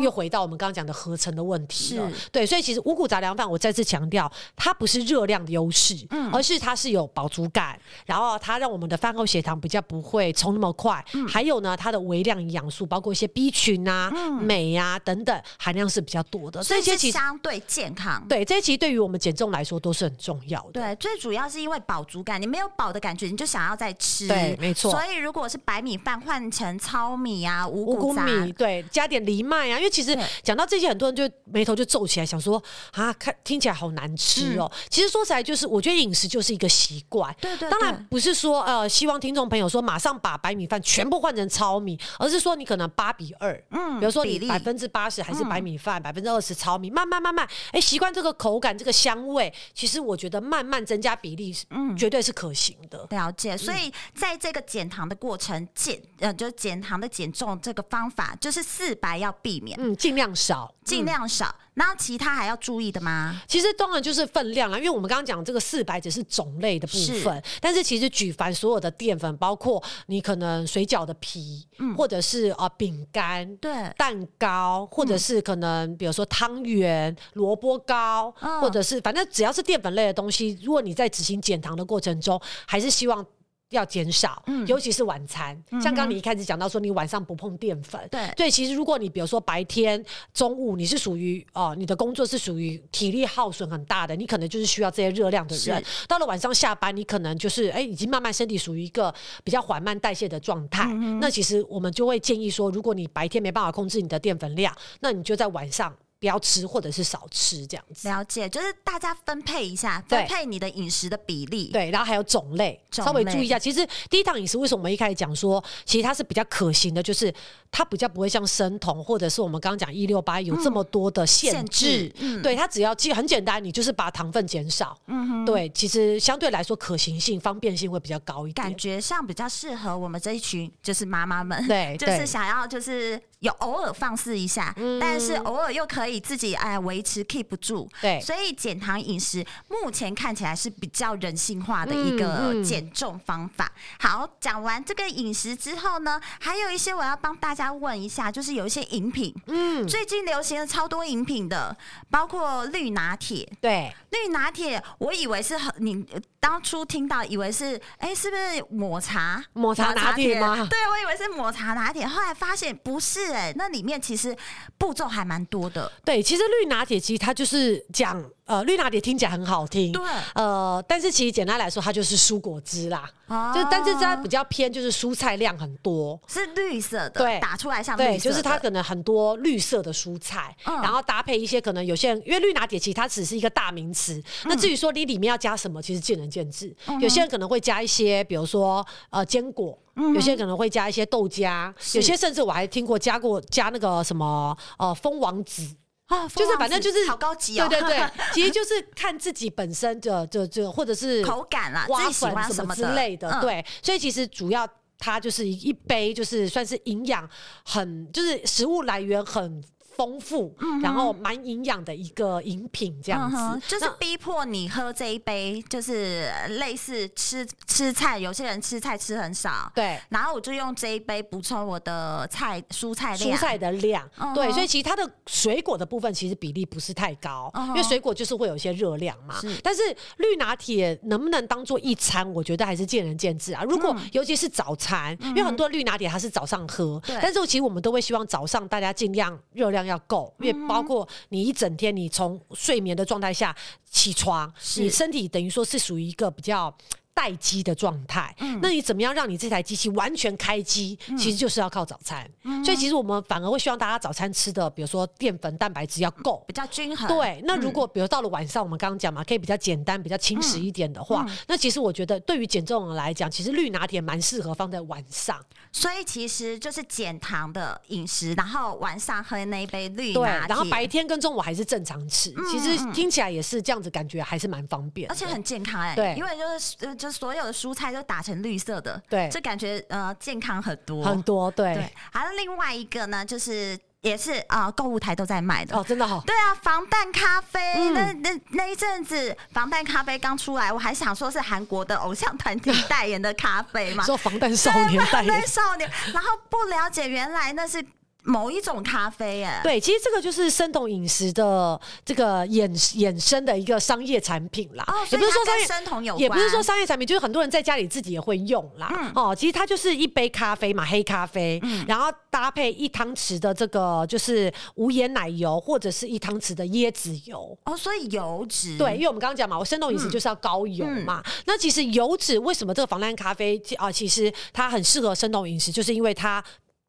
[0.03, 2.11] 又回到我们刚刚讲的合成的问题了。
[2.31, 5.95] 对，所以其实五谷杂粮饭，我再次强调，它不是热量的优势，
[6.33, 11.05] 而是它是有饱足感，然后它让我们的饭后血糖比较不会冲那么快。
[11.29, 16.63] 还有呢，它的微量营养素，包括一些 B 群啊、镁呀等等，含量是比较多的。
[16.63, 20.81] 所以相对健康，对，这些其实对于我们减重来说都是很重要的。
[20.81, 24.27] 对，最主要是因为饱足感，你没有饱的感觉，你就想要再吃。
[24.29, 24.91] 对，没错。
[24.91, 34.71] 所以如果是白米饭换成糙米啊、五谷米，对，加点藜麦啊，因为其实讲到这些，很多人就眉头就皱起来，想说啊，看听起来好难吃哦。
[34.89, 37.35] 其实说起来，就是我觉得饮食就是一个习惯。
[37.41, 37.69] 对对。
[37.71, 46.86] 当然不是说呃，希望听众朋友说马上把白米饭全部换成糙米，而是说你可能八比二，嗯，比如说你百分之八十还是白米饭，百分之二十糙米。
[46.87, 53.05] 你慢慢慢慢，哎，习惯这个口感、这个香味，其实我觉得慢慢增加比例，嗯，绝对是可行的。
[53.11, 53.57] 了解。
[53.57, 61.55] 所以在这个减糖的过程，减呃，就是减糖的减重这个方法，就是四白要避免，嗯，尽量少，尽量少。
[61.75, 63.39] 然后其他还要注意的吗？
[63.47, 83.23] 其实当然就是分量了，因为我们刚刚讲这个四百只是种类的部分，是但是其实举凡所有的淀粉，包括你可能水饺的皮，嗯、或者是啊饼干、对蛋糕，或者是可能比如说汤圆、萝卜糕，嗯、或者是反正只要是淀粉类的东西，如果你在执行减糖的过程中，还是希望。
[83.71, 85.61] 要减少，尤其是晚餐。
[85.71, 88.01] 嗯、像刚刚你一开始讲到说，你晚上不碰淀粉。
[88.11, 90.03] 对对，其实如果你比如说白天、
[90.33, 95.83] 中午你是属于哦，你的工作是属于体力耗损很大的，你可能就是需要这些热量的人。
[96.07, 100.89] 到了晚上下班，你可能就是哎，已经慢慢身体属于一个比较缓慢代谢的状态。
[100.93, 105.93] 嗯、那其实我们就会建议说，如果你白天没办法控制你的淀粉量，那你就在晚上。
[106.19, 108.09] 不要吃，或者是少吃这样子。
[108.09, 111.71] 了解，就是大家分配一下，分配你的饮食的比例。
[111.71, 113.59] 对，然后还有种类，稍微注意一下。
[113.59, 117.33] 其实低糖饮食为什么我们一开始讲说，其实它是比较可行的，就是
[117.71, 121.87] 它比较不会像生酮或者是我们刚刚讲一六八有这么多的限制。
[121.87, 124.99] 限制嗯、对，它只要其实很简单，你就是把糖分减少。
[125.07, 125.45] 嗯哼。
[125.45, 128.67] 对，其实相对来说可行性、方便性会比较高一点。
[128.67, 131.67] 感觉上比较适合我们这一群就是妈妈们。
[131.69, 133.21] 对， 就是想要就是。
[133.41, 143.67] 有偶尔放肆一下，嗯、但是偶尔又可以自己哎维持 keep 住，对，所以减糖饮食目前看起来是比较人性化的一个减重方法。
[143.67, 151.77] 嗯嗯、好，讲完这个饮食之后呢，还有一些我要帮大家问一下，就是有一些饮品，嗯，最近流行的超多饮品的，
[152.11, 156.07] 包括绿拿铁，对，绿拿铁，我以为是很你。
[156.41, 160.67] 当初听到以为是哎、欸，是不是抹茶抹茶拿铁吗？
[160.71, 164.37] 对，我以为是抹茶拿铁，后来发现不是哎、欸，那里面其实
[164.79, 165.91] 步骤还蛮多的。
[166.05, 168.25] 对，其实绿拿铁其实它就是讲。
[168.47, 170.03] 呃，绿拿铁听起来很好听，对，
[170.35, 189.77] 呃，但是其实简单来说，它就是蔬果汁啦，啊、就但是它比较偏就是蔬菜量很多，是绿色的，对，打出来像绿色的，对，就是它可能很多绿色的蔬菜，嗯、然后搭配一些可能有些人，因为绿拿铁其实它只是一个大名词，嗯、那至于说你里面要加什么，其实见仁见智，嗯、有些人可能会加一些，比如说呃坚果，
[190.15, 195.75] 有些人可能会加一些豆浆，有些甚至我还听过加过加那个什么呃蜂王子。
[196.07, 207.29] 啊，就是反正就是好高级哦，对对对， 其实就是看自己本身的就就或者是口感啦，自己喜欢什么之类的，对，所以其实主要它就是一杯，就是算是营养
[207.65, 209.63] 很，就是食物来源很。
[209.97, 229.57] 丰富，然后蛮营养的一个饮品，这样子，嗯、就是逼迫你喝这一杯，就是类似吃吃菜，有些人吃菜吃很少，对，然后我就用这一杯补充我的菜蔬菜量，蔬菜的量，嗯、对，所以其实它的水果的部分其实比例不是太高，嗯、因为水果就是会有一些热量嘛，是。
[229.63, 229.83] 但是
[230.19, 233.63] 绿拿铁能不能当做一餐，我觉得还是见仁见智啊。
[233.65, 243.55] 如果、嗯、尤其是早餐，因为很多绿拿铁它是早上喝，但是其实我们都会希望早上大家尽量热量要够，因为包括你一整天，你从睡眠的状态下
[243.89, 246.77] 起床，你身体等于说是属于一个比较。
[247.17, 250.99] 待机的状态，嗯、那你怎么样让你这台机器完全开机？
[251.09, 252.31] 嗯、其实就是要靠早餐。
[252.43, 257.09] 嗯、所以其实我们反而会希望大家早餐吃的，比如说淀粉、蛋白质要够，比较均衡。
[257.09, 265.43] 对，那如果比如到了晚上，我们刚刚讲嘛，可以比较简单、比较轻食一点的话，那其实我觉得对于减重人来讲，其实绿拿铁蛮适合放在晚上。
[265.73, 272.35] 所以其实就是减糖的饮食，然后晚上喝那一杯绿拿铁，对，然后白天跟中午还是正常吃。
[272.37, 275.97] 嗯、其实听起来也是这样子，感觉还是蛮方便，而且很健康哎、欸。
[275.97, 277.87] 对，因为就是就所有的蔬菜。
[277.97, 281.73] 都打成绿色的，对，就感觉呃健康很多很多，对。
[281.73, 286.21] 对，还有另外一个呢，就是也是啊，购物台都在卖的哦，真的好。
[286.27, 297.83] 对啊，防弹咖啡，嗯、那那那一阵子防弹咖啡刚出来，我还想说是韩国的偶像团体 代言的咖啡嘛，说防弹少年代言，防弹少年，然后不了解原来那是。
[298.27, 304.85] 某一种咖啡，哎，对，其实这个就是生酮饮食的这个衍衍生的一个商业产品啦。
[304.89, 308.93] 哦，也不是说商业生酮有关，也不是说商业产品，就是很多人在家里自己也会用啦。
[308.93, 317.57] 嗯，哦，其实它就是一杯咖啡嘛，黑咖啡，嗯，然后搭配一汤匙的这个就是无盐奶油，或者是一汤匙的椰子油。
[317.65, 321.23] 哦，所以油脂，对，因为我们刚刚讲嘛，我生酮饮食就是要高油嘛。
[321.45, 326.43] 那其实油脂为什么这个防弹咖啡啊，其实它很适合生酮饮食，就是因为它。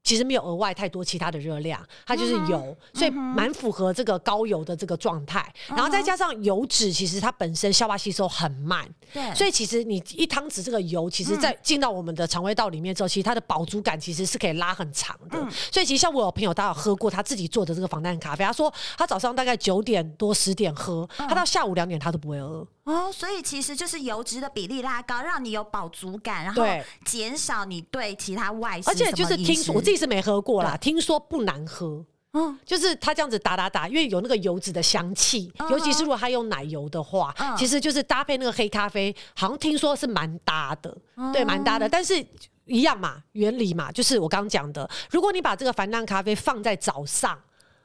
[0.08, 5.46] 其实没有额外太多其他的热量，它就是油，嗯、所以蛮符合这个高油的这个状态。
[5.69, 15.38] 嗯、然后再加上油脂，其实它本身消化吸收很慢，对，所以其实你一汤匙这个油，其实在进到我们的肠胃道里面之后，其实它的饱足感其实是可以拉很长的。
[15.38, 22.65] 嗯、所以其实像我有朋友，他有喝过他自己做的这个防弹咖啡，他说他早上大概九点多十点喝，他到下午两点他都不会饿。
[22.88, 26.63] 哦，所以其实就是油脂的比例拉高，让你有饱足感，然后
[27.04, 28.90] 减少你对其他外食。
[28.90, 32.06] 而且就是听说，我自己是没喝过啦，对听说不难喝。
[32.31, 41.90] 嗯，就是它这样子打打打，因为有那个油脂的香气，嗯、尤其是如果它用奶油的话，嗯、其实就是搭配那个黑咖啡，好像听说是蛮搭的，嗯、对，蛮搭的。
[41.90, 42.25] 但是
[42.65, 47.38] 一样嘛，原理嘛，就是我刚刚讲的，如果你把这个防弹咖啡放在早上，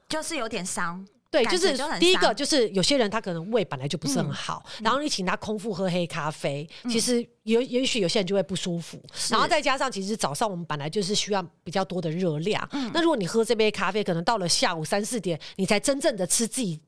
[0.07, 1.05] 就是有点伤。
[1.33, 9.01] 对，就是第一个，就是有些人他可能胃本来就不是很好，嗯、然后你请他空腹喝黑咖啡，嗯、其实也也许有些人就会不舒服。
[9.31, 16.79] 然后再加上，其实早上我们本来就是需要比较多的热量，嗯、那如果你喝这杯咖啡，可能到了下午三四点，你才真正的吃自己。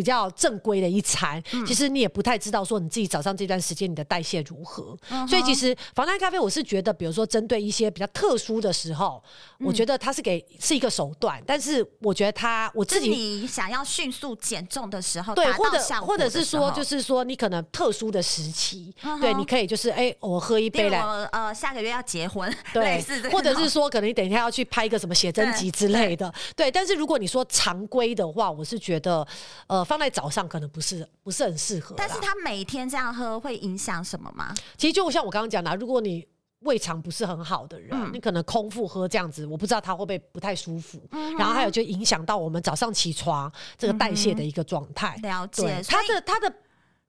[0.00, 9.22] 比较正规的一餐，嗯、其实你也不太知道说你自己早上这段时间你的代谢如何，嗯、所以其实防弹咖啡我是觉得，比如说针对一些比较特殊的时候，
[9.58, 29.26] 嗯、我觉得它是给是一个手段，但是我觉得它我自己你想要迅速减重的时候，对，或者或者是说就是说你可能特殊的时期，嗯、对，你可以就是哎、欸，我喝一杯来，我呃下个月要结婚，对， 或者是说可能你等一下要去拍一个什么写真集之类的，对，对，但是如果你说常规的话，我是觉得
[29.66, 29.84] 呃。
[29.90, 34.54] 放在早上可能不是不是很适合，但是他每天这样喝会影响什么吗？
[34.76, 36.24] 其实就像我刚刚讲的，如果你
[36.60, 41.04] 胃肠不是很好的人，嗯、你可能空腹喝这样子，我不知道他会不会不太舒服。
[41.10, 45.18] 嗯、然后还有就影响到我们早上起床这个代谢的一个状态。
[45.18, 46.54] 嗯、了解，他的他的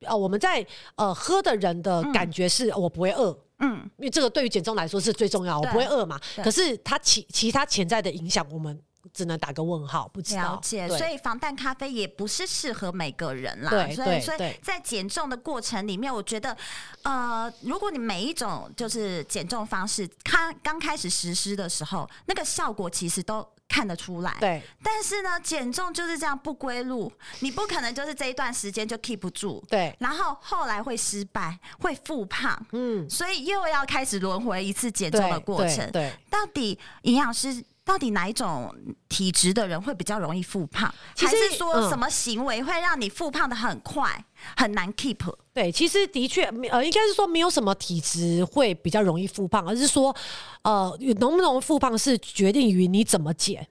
[0.08, 0.66] 呃，我们在
[0.96, 6.20] 呃喝的人的感觉是、嗯、我不会饿，嗯，因为这个对于减重来说是最重要，我不会饿嘛。
[6.44, 8.82] 可是它其其他潜在的影响我们。
[9.14, 10.54] 只能打个问号，不知道。
[10.54, 13.70] 了解，所以防弹咖啡也不是适合每个人啦。
[13.70, 16.56] 对，所以，对所以在减重的过程里面，我觉得，
[17.04, 24.36] 呃，如果你每一种就是减重方式，它刚开始实施的时候，那个效果其实都看得出来。
[24.40, 24.62] 对。
[24.84, 29.64] 但是呢，减重就是这样不归路，你不可能就是这一段时间就 keep 不住。
[29.70, 29.96] 对。
[30.00, 32.64] 然后后来会失败，会复胖。
[32.72, 33.10] 嗯。
[33.10, 35.78] 所以又要开始轮回一次减重的过程。
[35.92, 36.10] 对。
[36.10, 37.64] 对到底营养师？
[37.92, 38.74] 到底哪一种
[39.10, 40.90] 体质的人会比较容易复胖？
[41.14, 44.24] 其实还是说什么行为会让你复胖的很快，嗯、
[44.56, 45.18] 很难 keep？
[45.54, 50.16] 对，其实的确，呃，应该是说没有什么体质会比较容易复胖，而是说，
[50.62, 53.68] 呃，能不能复胖是决定于你怎么减。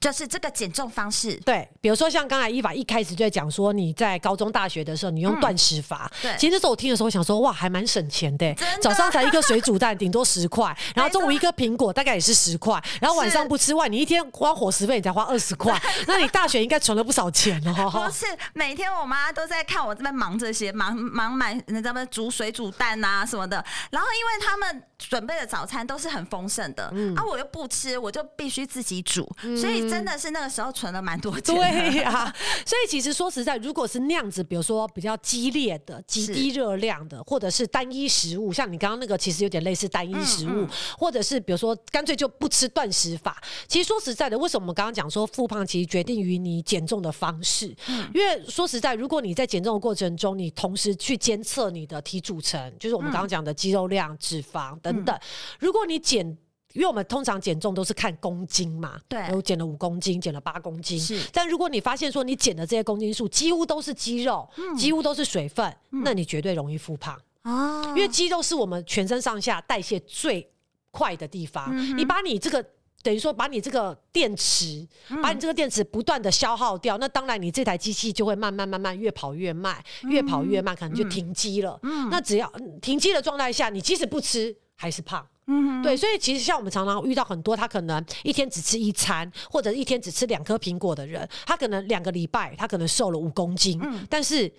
[0.00, 15.76] 就是这个减重方式，对，比如说像刚才伊法一开始就在讲说，你在高中、大学的时候，你用断食法，对，其实那时候我听的时候，我想说，哇，还蛮省钱的，早上才一个水煮蛋，顶多十块， 然后中午一个苹果，大概也是十块，然后晚上不吃外，你一天花伙食费，你才花二十块，
[16.06, 17.90] 那你大学应该存了不少钱哦。
[18.06, 18.24] 不是，
[18.54, 23.56] 每天我妈都在看我这边忙这些，忙忙买那咱们煮水煮蛋啊什么的，
[23.90, 26.84] 然后因为他们准备的早餐都是很丰盛的，
[27.16, 29.28] 啊，我又不吃，我就必须自己煮，
[29.60, 29.87] 所以。
[29.90, 31.54] 真的是那个时候存了蛮多钱。
[31.54, 40.68] 对呀、啊，所以其实说实在，如果是那样子，比如说比较激烈的、极低热量的，或者是单一食物，像你刚刚那个，其实有点类似单一食物，嗯嗯、
[40.98, 43.42] 或者是比如说干脆就不吃断食法。
[43.66, 47.74] 其实说实在的，为什么我们刚刚讲说复胖，其实决定于你减重的方式。
[47.88, 55.20] 嗯、因为说实在，如果你在减重的过程中，你同时去监测你的体组成，就是我们刚刚讲的肌肉量、脂肪等等，嗯、
[55.60, 56.36] 如果你减。
[56.74, 61.00] 因为我们通常减重都是看公斤嘛，对，我减了五公斤，减了八公斤。
[61.00, 67.84] 是，但如果你发现说你减的这些公斤数几乎都是肌肉，嗯、几乎都是水分，嗯、那你绝对容易复胖啊！
[67.88, 70.46] 因为肌肉是我们全身上下代谢最
[70.90, 71.70] 快的地方。
[71.72, 72.64] 嗯、你把你这个
[73.02, 81.80] 等于说把你这个电池，嗯、把你这个电池不断的消耗掉，那当然你这台机器就会慢慢慢慢越跑越慢，嗯、越跑越慢，可能就停机了。
[81.82, 82.52] 嗯、那只要
[82.82, 85.26] 停机的状态下，你即使不吃还是胖。
[85.50, 94.52] 嗯，对，所以其实像我们常常遇到很多，他可能一天只吃一餐，或者一天只吃两颗苹果的人，他可能两个礼拜他可能瘦了五公斤，嗯、但是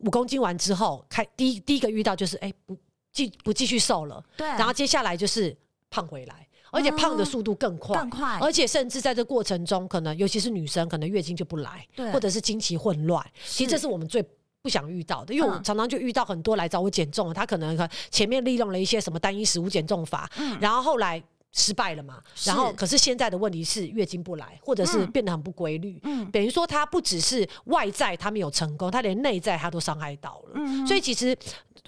[0.00, 2.76] 五公斤完之后，开第一第一个遇到就是哎不
[3.12, 5.56] 继不继续瘦了，对，然后接下来就是
[5.88, 14.22] 胖回来，而且胖的速度更快，更快，而且甚至在这过程中，可能尤其是女生，可能月经就不来，对，或者是经期混乱，其实这是我们最。
[14.62, 22.22] 不想遇到的，因为我常常就遇到很多来找我减重的，他可能前面利用了一些什么单一食物减重法，嗯、然后后来失败了嘛。
[22.44, 25.98] 然后可是现在的问题是月经不来，或者是变得很不规律。
[26.02, 30.52] 嗯，等于说他不只是外在他没有成功，他连内在他都伤害到了。
[30.54, 31.36] 嗯，所以其实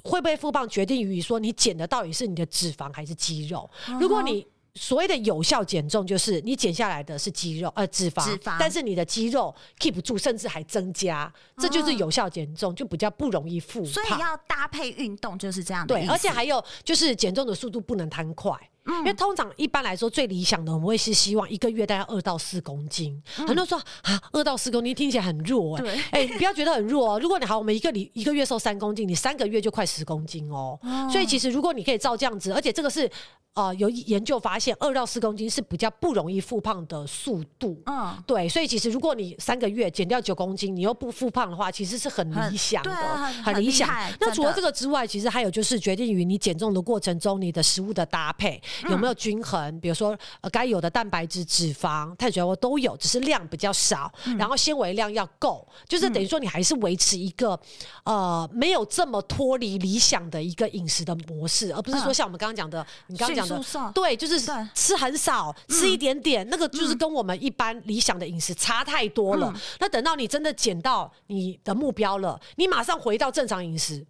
[0.03, 3.68] 会不会复胖决定于说你减的到底是你的脂肪还是肌肉。
[3.89, 13.93] 嗯、如果你所谓的有效减重，就是你减下来的是肌肉呃脂肪，脂肪但是你的肌肉 keep 住，甚至还增加，这就是有效减重，就比较不容易复胖。
[13.93, 15.95] 所以要搭配运动，就是这样的。
[15.95, 18.57] 对，而且还有就是减重的速度不能贪快。
[18.85, 23.20] 嗯、因为通常一般来说最理想的，我们会是希望一个月大概二到四公斤。
[23.39, 27.20] 嗯、很多人说啊，二到四公斤听起来很弱 哎、欸，哎、欸，你不要觉得很弱哦。
[27.20, 30.78] 如果你好，我们一个礼一个月瘦三公斤，你三个月就快十公斤哦。
[30.83, 33.11] 哦，所以其实如果你可以照这样子，而且这个是。
[33.55, 37.78] 呃，有研究发现，二到四公斤是比较不容易复胖的速度。
[37.85, 43.91] 嗯，对，所以其实如果你三个月减掉九公斤，你又不复胖的话，其实是很理想的，很，很理想。
[44.18, 48.59] 那除了这个之外，其实还有就是决定于你减重的过程中，你的食物的搭配
[48.89, 49.62] 有没有均衡。
[49.62, 57.59] 嗯、比如说，呃，该有的蛋白质、脂肪、碳水化合物都有，只是量比较少，嗯、然后纤维量要够，就是等于说你还是维持一个
[58.05, 63.93] 呃没有这么脱离理想的一个饮食的模式，而不是说像我们刚刚讲的，你刚刚讲的。
[63.95, 64.41] 对，就是
[64.75, 69.53] 吃很少，吃一点点，嗯、那个就是跟我们一般理想的饮食差太多了。
[69.55, 74.05] 嗯、那等到你真的减到你的目标了，你马上回到正常饮食，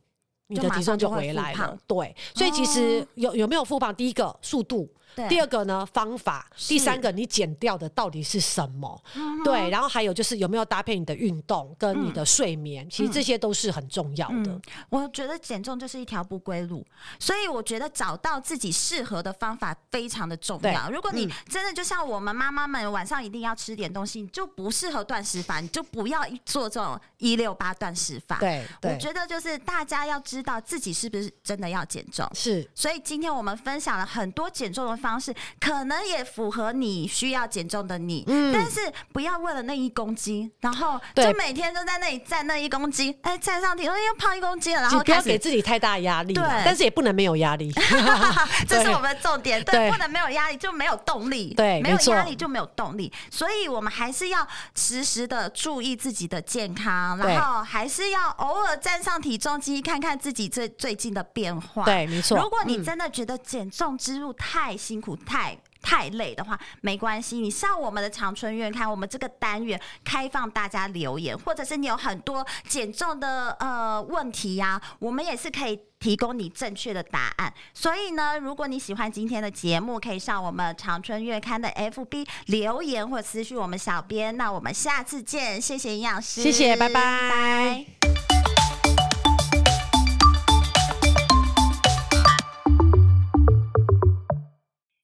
[0.53, 1.77] 你的体重就回来了。
[1.87, 4.89] 对，所以其实有有没有复胖，第一个速度。
[5.15, 9.03] 对第二个呢，方法；第三个，你减掉的到底是什么？
[9.15, 12.87] 嗯、对，然后还有就是有没有搭配你的运动跟你的睡眠？
[12.87, 14.53] 嗯、其实这些都是很重要的。
[14.53, 16.83] 嗯、我觉得减重就是一条不归路，
[17.19, 20.91] 所以我觉得找到自己适合的方法非常的重要。
[20.91, 28.39] 如果你真的就像我们妈妈们晚上一定要吃点东西，你就不适合断食法，你就不要做这种一六八断食法。
[28.39, 32.27] 对，对我觉得就是大家要知道自己是不是真的要减重。
[32.33, 35.02] 是，所以今天我们分享了很多减重的。
[35.03, 38.81] 方式可能也符合你需要减重的你，嗯、但是
[39.13, 47.73] 不要为了那一公斤，然后就每天都在那里站那一公斤，哎，站上体重又胖一公斤了，然后不要给自己太大压力，对，但是也不能没有压力，
[48.69, 62.39] 这是我们的重点，对，对不能没有压力就没有动力，对，没有压力就没有动力，所以我们还是要时时的注意自己的健康，然后还是要偶尔站上体重机看看自己最最近的变化，对，没错。
[62.39, 77.53] 如果你真的觉得减重之路太辛苦太太累的话，没关系，你上我们的长春月刊，我们这个单元开放大家留言，或者是你有很多减重的呃问题呀、啊，我们也是可以提供你正确的答案。
[77.75, 84.37] 所以呢，如果你喜欢今天的节目，可以上我们长春月刊的 FB 留言或私讯我们小编。
[84.37, 86.95] 那我们下次见，谢谢营养师，谢谢，拜拜。
[86.95, 88.42] 拜拜。